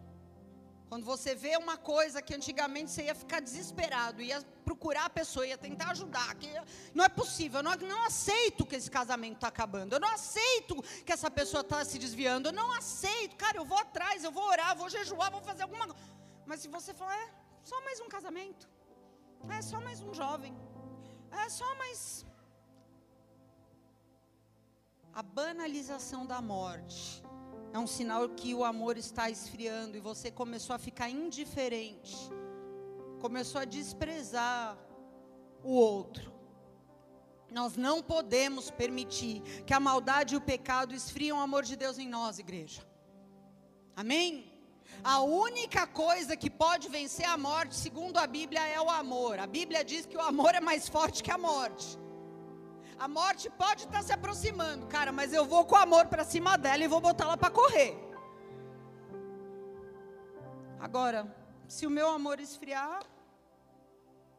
[0.89, 5.47] Quando você vê uma coisa que antigamente você ia ficar desesperado, ia procurar a pessoa,
[5.47, 6.35] ia tentar ajudar.
[6.35, 6.49] Que
[6.95, 9.95] não é possível, eu não, não aceito que esse casamento está acabando.
[9.95, 12.51] Eu não aceito que essa pessoa está se desviando.
[12.51, 13.37] Eu não aceito.
[13.37, 16.01] Cara, eu vou atrás, eu vou orar, vou jejuar, vou fazer alguma coisa.
[16.45, 17.31] Mas se você falar, é,
[17.63, 18.69] só mais um casamento.
[19.49, 20.55] É só mais um jovem.
[21.31, 22.27] É só mais.
[25.15, 27.23] A banalização da morte
[27.73, 32.17] é um sinal que o amor está esfriando e você começou a ficar indiferente,
[33.21, 34.77] começou a desprezar
[35.63, 36.33] o outro.
[37.51, 41.99] Nós não podemos permitir que a maldade e o pecado esfriem o amor de Deus
[41.99, 42.87] em nós, igreja.
[43.95, 44.52] Amém?
[45.05, 49.39] A única coisa que pode vencer a morte, segundo a Bíblia, é o amor.
[49.39, 51.99] A Bíblia diz que o amor é mais forte que a morte.
[52.99, 56.85] A morte pode estar se aproximando, cara, mas eu vou com amor para cima dela
[56.85, 57.97] e vou botar ela para correr.
[60.79, 61.21] Agora,
[61.67, 63.03] se o meu amor esfriar,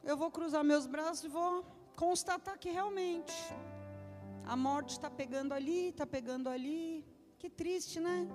[0.03, 3.33] eu vou cruzar meus braços e vou constatar que realmente
[4.45, 7.05] a morte está pegando ali, está pegando ali.
[7.39, 8.27] Que triste, né?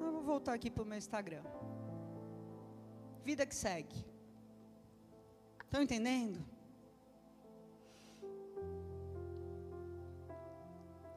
[0.00, 1.42] Eu vou voltar aqui para o meu Instagram.
[3.28, 3.98] Vida que segue.
[5.64, 6.38] Estão entendendo?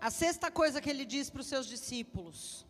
[0.08, 2.65] A sexta coisa que ele diz para os seus discípulos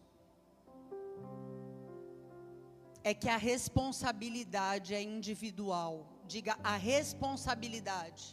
[3.02, 5.93] é que a responsabilidade é individual.
[6.34, 8.25] Diga, a responsabilidade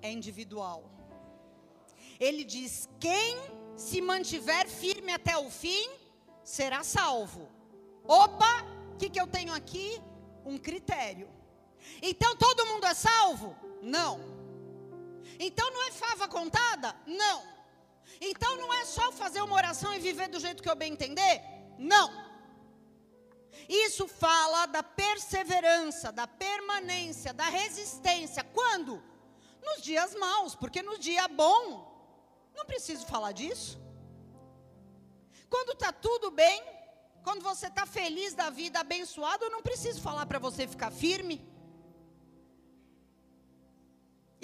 [0.00, 0.80] é individual.
[2.18, 3.36] Ele diz: quem
[3.76, 5.84] se mantiver firme até o fim,
[6.42, 7.44] será salvo.
[8.06, 10.00] Opa, o que, que eu tenho aqui?
[10.44, 11.28] Um critério.
[12.00, 13.56] Então todo mundo é salvo?
[13.82, 14.20] Não.
[15.38, 16.94] Então não é fava contada?
[17.06, 17.42] Não.
[18.20, 21.42] Então não é só fazer uma oração e viver do jeito que eu bem entender?
[21.76, 22.08] Não.
[23.68, 28.44] Isso fala da perseverança, da permanência, da resistência.
[28.44, 29.02] Quando?
[29.60, 31.92] Nos dias maus, porque no dia bom
[32.54, 33.80] não preciso falar disso.
[35.50, 36.62] Quando está tudo bem,
[37.24, 41.36] quando você está feliz da vida, abençoado, eu não preciso falar para você ficar firme.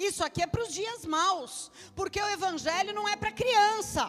[0.09, 1.53] Isso aqui é para os dias maus,
[1.95, 4.03] porque o evangelho não é para criança.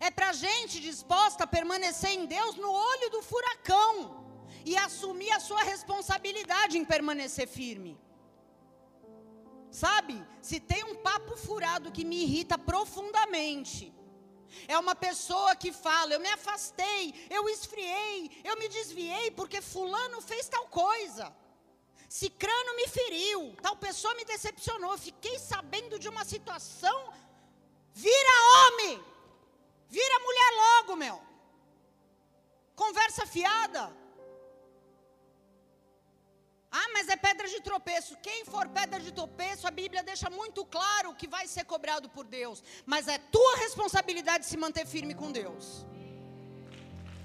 [0.00, 3.92] É para gente disposta a permanecer em Deus no olho do furacão
[4.64, 7.92] e assumir a sua responsabilidade em permanecer firme.
[9.70, 13.92] Sabe, se tem um papo furado que me irrita profundamente,
[14.66, 20.20] é uma pessoa que fala: eu me afastei, eu esfriei, eu me desviei porque Fulano
[20.20, 21.34] fez tal coisa.
[22.08, 24.96] Cicrano me feriu, tal pessoa me decepcionou.
[24.96, 27.12] Fiquei sabendo de uma situação.
[27.92, 29.04] Vira homem,
[29.88, 31.22] vira mulher logo, meu.
[32.74, 33.97] Conversa fiada.
[36.70, 38.16] Ah, mas é pedra de tropeço.
[38.22, 42.26] Quem for pedra de tropeço, a Bíblia deixa muito claro que vai ser cobrado por
[42.26, 42.62] Deus.
[42.84, 45.86] Mas é tua responsabilidade se manter firme com Deus.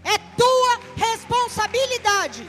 [0.04, 2.48] É tua responsabilidade.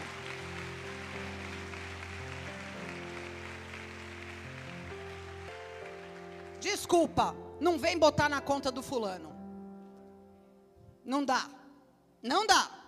[6.61, 9.35] Desculpa, não vem botar na conta do fulano.
[11.05, 11.51] Não dá.
[12.23, 12.84] Não dá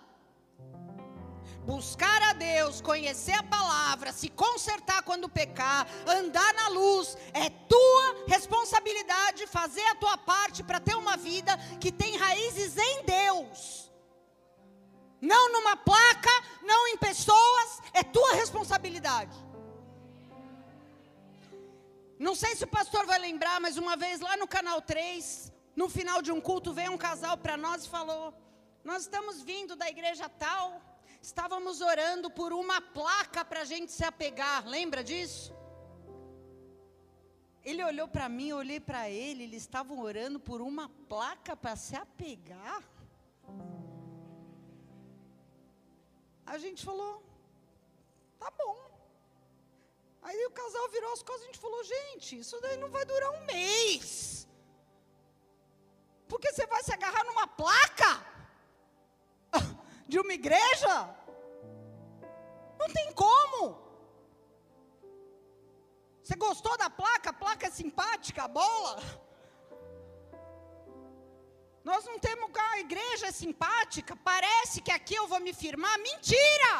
[1.67, 8.05] buscar a Deus, conhecer a palavra, se consertar quando pecar, andar na luz, é tua
[8.25, 11.51] responsabilidade fazer a tua parte para ter uma vida
[11.81, 13.91] que tem raízes em Deus.
[15.19, 19.35] Não numa placa, não em pessoas, é tua responsabilidade.
[22.17, 25.89] Não sei se o pastor vai lembrar, mas uma vez lá no canal 3, no
[25.89, 28.33] final de um culto, veio um casal para nós e falou:
[28.83, 30.81] Nós estamos vindo da igreja tal,
[31.29, 35.53] Estávamos orando por uma placa para a gente se apegar, lembra disso?
[37.69, 41.75] Ele olhou para mim, eu olhei para ele, eles estavam orando por uma placa para
[41.75, 42.81] se apegar.
[46.45, 47.21] A gente falou,
[48.39, 48.77] tá bom.
[50.21, 53.03] Aí o casal virou as costas e a gente falou, gente, isso daí não vai
[53.03, 54.47] durar um mês.
[56.29, 58.11] Porque você vai se agarrar numa placa?
[60.07, 61.16] de uma igreja?
[62.79, 63.61] Não tem como.
[66.21, 67.29] Você gostou da placa?
[67.29, 69.01] A placa é simpática, a bola?
[71.89, 72.47] Nós não temos
[72.77, 75.97] a igreja é simpática, parece que aqui eu vou me firmar.
[75.99, 76.73] Mentira!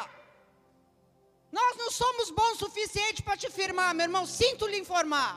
[1.50, 4.26] Nós não somos bons o suficiente para te firmar, meu irmão.
[4.26, 5.32] Sinto lhe informar.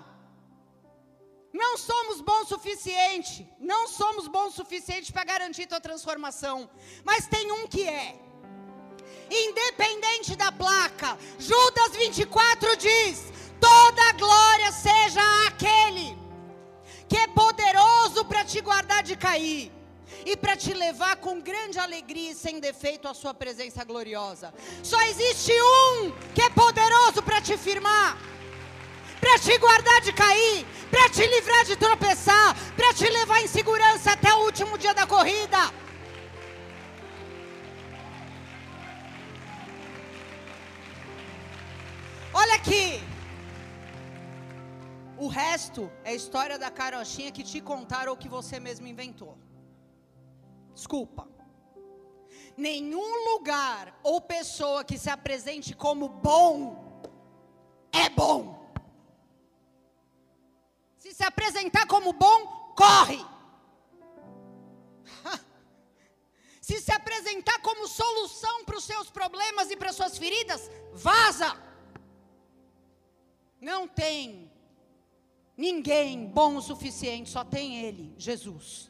[1.53, 6.69] Não somos bons o suficiente, não somos bons o suficiente para garantir tua transformação.
[7.03, 8.19] Mas tem um que é.
[9.31, 16.17] Independente da placa, Judas 24 diz: toda glória seja aquele
[17.07, 19.71] que é poderoso para te guardar de cair
[20.25, 24.53] e para te levar com grande alegria e sem defeito à sua presença gloriosa.
[24.83, 28.17] Só existe um que é poderoso para te firmar
[29.21, 34.13] para te guardar de cair, para te livrar de tropeçar, para te levar em segurança
[34.13, 35.71] até o último dia da corrida.
[42.51, 43.01] Olha aqui.
[45.17, 49.37] O resto é história da carochinha que te contaram ou que você mesmo inventou.
[50.73, 51.29] Desculpa.
[52.57, 57.01] Nenhum lugar ou pessoa que se apresente como bom
[57.93, 58.41] é bom.
[60.97, 62.39] Se se apresentar como bom,
[62.75, 63.25] corre.
[66.67, 71.70] se se apresentar como solução para os seus problemas e para suas feridas, vaza.
[73.61, 74.51] Não tem
[75.55, 78.89] ninguém bom o suficiente, só tem Ele, Jesus.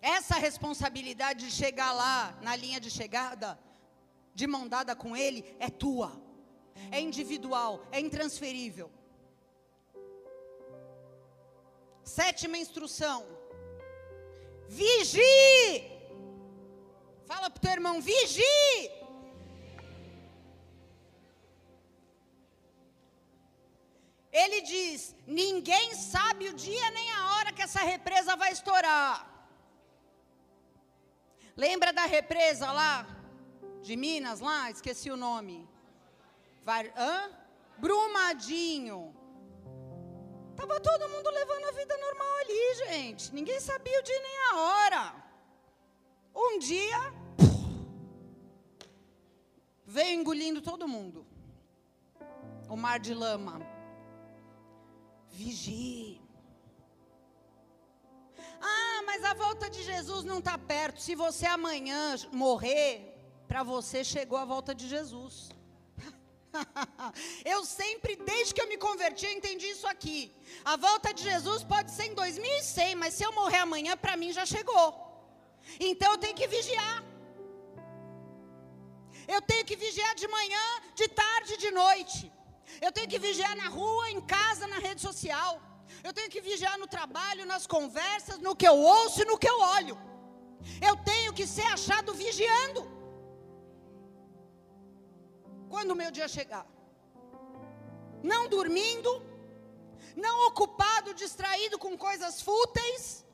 [0.00, 3.58] Essa responsabilidade de chegar lá na linha de chegada,
[4.32, 6.12] de mão dada com Ele, é tua,
[6.92, 8.88] é individual, é intransferível.
[12.04, 13.26] Sétima instrução.
[14.68, 15.98] Vigie.
[17.26, 18.97] Fala para o teu irmão, vigie.
[24.32, 29.26] Ele diz: ninguém sabe o dia nem a hora que essa represa vai estourar.
[31.56, 33.06] Lembra da represa lá
[33.82, 34.70] de Minas, lá?
[34.70, 35.68] Esqueci o nome.
[36.62, 37.30] Var, hã?
[37.78, 39.14] Brumadinho.
[40.50, 43.32] Estava todo mundo levando a vida normal ali, gente.
[43.32, 45.14] Ninguém sabia o dia nem a hora.
[46.34, 47.12] Um dia,
[49.86, 51.26] veio engolindo todo mundo.
[52.68, 53.77] O mar de lama.
[55.38, 56.20] Vigie.
[58.60, 61.00] Ah, mas a volta de Jesus não está perto.
[61.00, 62.00] Se você amanhã
[62.44, 62.90] morrer,
[63.50, 65.34] para você chegou a volta de Jesus.
[67.54, 70.18] eu sempre, desde que eu me converti, eu entendi isso aqui.
[70.72, 74.32] A volta de Jesus pode ser em 2100, mas se eu morrer amanhã, para mim
[74.32, 74.86] já chegou.
[75.78, 76.96] Então eu tenho que vigiar.
[79.36, 80.66] Eu tenho que vigiar de manhã,
[80.96, 82.37] de tarde, de noite.
[82.80, 85.52] Eu tenho que vigiar na rua, em casa, na rede social.
[86.06, 89.48] Eu tenho que vigiar no trabalho, nas conversas, no que eu ouço e no que
[89.48, 89.96] eu olho.
[90.88, 92.80] Eu tenho que ser achado vigiando.
[95.68, 96.66] Quando o meu dia chegar.
[98.32, 99.10] Não dormindo,
[100.16, 103.24] não ocupado, distraído com coisas fúteis,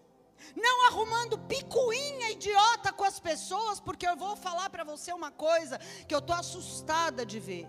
[0.55, 5.79] não arrumando picuinha idiota com as pessoas, porque eu vou falar para você uma coisa
[6.07, 7.67] que eu estou assustada de ver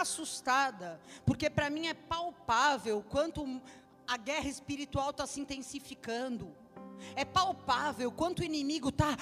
[0.00, 3.60] assustada, porque para mim é palpável quanto
[4.06, 6.54] a guerra espiritual está se intensificando.
[7.14, 9.16] É palpável quanto o inimigo está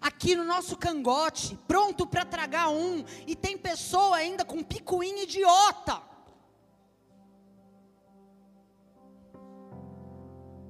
[0.00, 6.02] aqui no nosso cangote, pronto para tragar um, e tem pessoa ainda com picuinha idiota.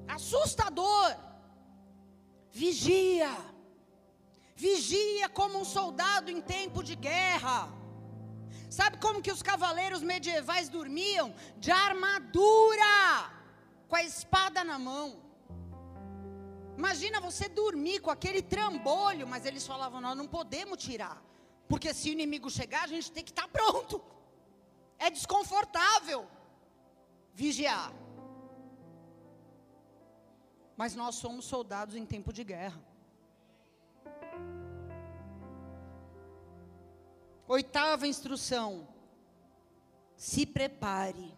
[0.09, 1.17] Assustador.
[2.51, 3.31] Vigia.
[4.55, 7.80] Vigia como um soldado em tempo de guerra.
[8.79, 11.35] Sabe como que os cavaleiros medievais dormiam?
[11.59, 12.95] De armadura,
[13.89, 15.21] com a espada na mão.
[16.79, 21.21] Imagina você dormir com aquele trambolho, mas eles falavam: nós não podemos tirar,
[21.69, 24.01] porque se o inimigo chegar, a gente tem que estar tá pronto.
[24.99, 26.29] É desconfortável
[27.35, 27.93] vigiar.
[30.77, 32.81] Mas nós somos soldados em tempo de guerra.
[37.57, 38.87] Oitava instrução:
[40.17, 41.35] se prepare.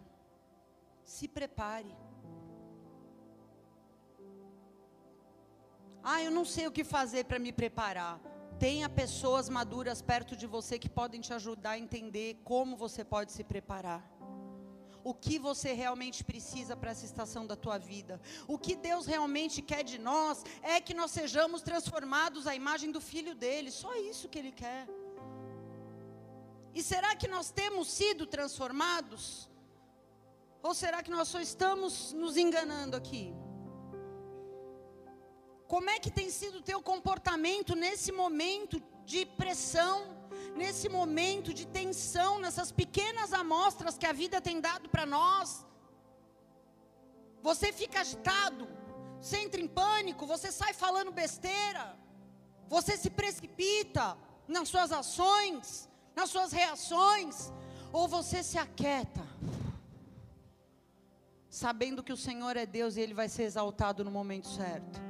[1.03, 1.97] Se prepare.
[6.03, 8.21] Ah, eu não sei o que fazer para me preparar.
[8.59, 13.33] Tenha pessoas maduras perto de você que podem te ajudar a entender como você pode
[13.33, 14.03] se preparar.
[15.03, 18.21] O que você realmente precisa para essa estação da tua vida.
[18.47, 23.01] O que Deus realmente quer de nós é que nós sejamos transformados à imagem do
[23.01, 23.71] Filho dele.
[23.71, 24.87] Só isso que Ele quer.
[26.75, 29.49] E será que nós temos sido transformados?
[30.63, 33.35] Ou será que nós só estamos nos enganando aqui?
[35.67, 39.97] Como é que tem sido o teu comportamento nesse momento de pressão,
[40.55, 45.67] nesse momento de tensão, nessas pequenas amostras que a vida tem dado para nós?
[47.43, 48.69] Você fica agitado,
[49.21, 51.99] você entra em pânico, você sai falando besteira,
[52.69, 54.17] você se precipita
[54.47, 57.53] nas suas ações, nas suas reações,
[57.93, 59.27] ou você se aquieta,
[61.49, 65.01] sabendo que o Senhor é Deus e Ele vai ser exaltado no momento certo.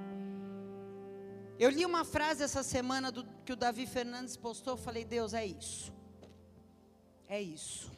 [1.58, 5.46] Eu li uma frase essa semana do, que o Davi Fernandes postou, falei, Deus, é
[5.46, 5.92] isso.
[7.28, 7.92] É isso.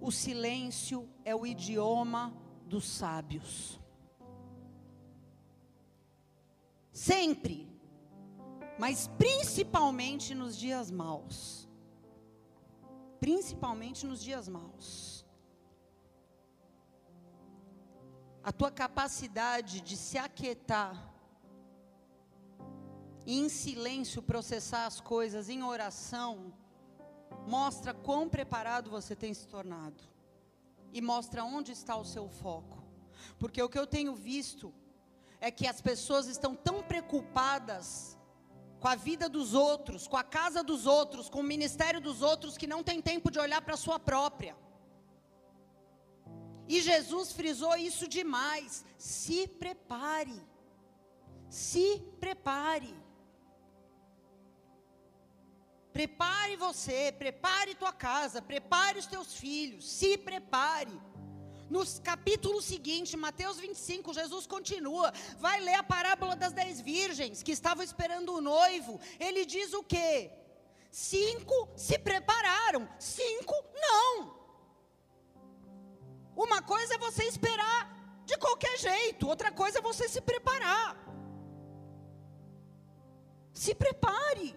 [0.00, 2.34] O silêncio é o idioma
[2.66, 3.78] dos sábios.
[6.92, 7.71] Sempre
[8.78, 11.68] mas principalmente nos dias maus.
[13.20, 15.24] Principalmente nos dias maus.
[18.42, 21.12] A tua capacidade de se aquietar
[23.24, 26.52] e em silêncio processar as coisas em oração
[27.46, 30.02] mostra quão preparado você tem se tornado
[30.92, 32.82] e mostra onde está o seu foco.
[33.38, 34.74] Porque o que eu tenho visto
[35.40, 38.18] é que as pessoas estão tão preocupadas
[38.82, 42.56] com a vida dos outros, com a casa dos outros, com o ministério dos outros,
[42.60, 44.56] que não tem tempo de olhar para a sua própria.
[46.66, 48.84] E Jesus frisou isso demais.
[48.98, 50.42] Se prepare.
[51.48, 52.92] Se prepare.
[55.92, 60.98] Prepare você, prepare tua casa, prepare os teus filhos, se prepare.
[61.74, 67.52] No capítulo seguinte, Mateus 25, Jesus continua, vai ler a parábola das dez virgens que
[67.58, 69.00] estavam esperando o noivo.
[69.18, 70.30] Ele diz o quê?
[70.90, 73.54] Cinco se prepararam, cinco
[73.84, 74.08] não.
[76.44, 77.80] Uma coisa é você esperar
[78.26, 80.90] de qualquer jeito, outra coisa é você se preparar.
[83.64, 84.54] Se prepare.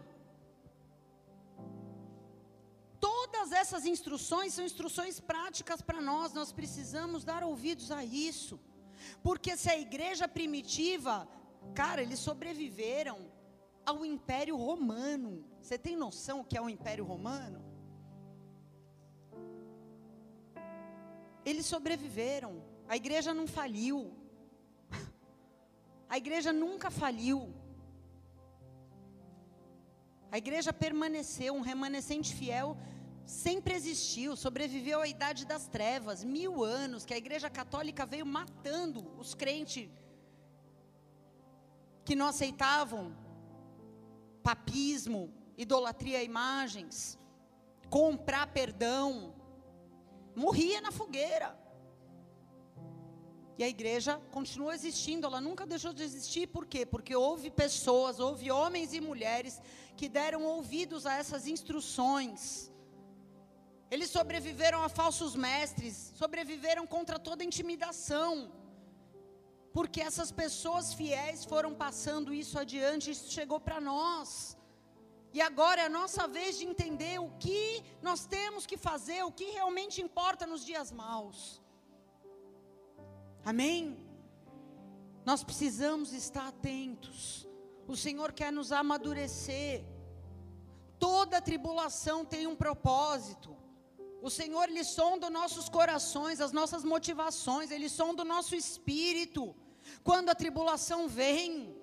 [3.35, 8.55] Todas essas instruções são instruções práticas para nós, nós precisamos dar ouvidos a isso.
[9.21, 11.27] Porque se a igreja primitiva,
[11.81, 13.17] cara, eles sobreviveram
[13.85, 15.31] ao Império Romano.
[15.61, 17.59] Você tem noção o que é o Império Romano?
[21.43, 22.63] Eles sobreviveram.
[22.87, 23.99] A igreja não faliu.
[26.09, 27.53] A igreja nunca faliu.
[30.31, 32.77] A igreja permaneceu, um remanescente fiel
[33.25, 39.11] sempre existiu, sobreviveu à idade das trevas, mil anos, que a igreja católica veio matando
[39.17, 39.89] os crentes
[42.03, 43.15] que não aceitavam
[44.43, 47.17] papismo, idolatria a imagens,
[47.89, 49.33] comprar perdão,
[50.35, 51.57] morria na fogueira.
[53.57, 56.85] E a igreja continuou existindo, ela nunca deixou de existir, por quê?
[56.85, 59.61] Porque houve pessoas, houve homens e mulheres
[59.95, 62.71] que deram ouvidos a essas instruções.
[63.91, 68.51] Eles sobreviveram a falsos mestres, sobreviveram contra toda intimidação.
[69.75, 74.57] Porque essas pessoas fiéis foram passando isso adiante, isso chegou para nós.
[75.33, 79.31] E agora é a nossa vez de entender o que nós temos que fazer, o
[79.31, 81.61] que realmente importa nos dias maus.
[83.43, 84.05] Amém?
[85.25, 87.47] Nós precisamos estar atentos.
[87.87, 89.83] O Senhor quer nos amadurecer.
[90.97, 93.64] Toda tribulação tem um propósito.
[94.21, 99.55] O Senhor, Ele sonda nossos corações, as nossas motivações, Ele sonda o nosso espírito.
[100.03, 101.75] Quando a tribulação vem,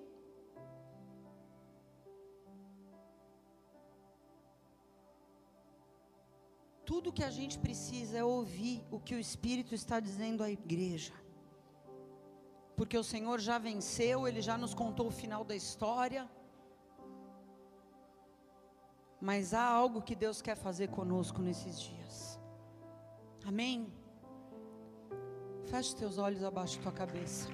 [6.85, 11.13] tudo que a gente precisa é ouvir o que o Espírito está dizendo à igreja
[12.75, 16.29] porque o Senhor já venceu, Ele já nos contou o final da história.
[19.23, 22.37] Mas há algo que Deus quer fazer conosco nesses dias.
[23.45, 23.87] Amém?
[25.63, 27.47] Feche teus olhos abaixo da tua cabeça.